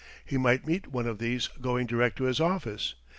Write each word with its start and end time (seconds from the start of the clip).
He 0.25 0.35
might 0.35 0.65
meet 0.65 0.87
one 0.87 1.05
of 1.05 1.19
these 1.19 1.47
going 1.49 1.85
direct 1.85 2.17
to 2.17 2.23
his 2.23 2.39
office. 2.39 2.95